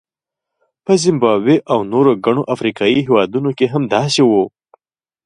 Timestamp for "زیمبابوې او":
1.03-1.79